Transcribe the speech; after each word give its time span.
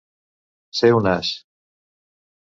Ser 0.79 0.89
un 0.99 1.09
as. 1.11 1.29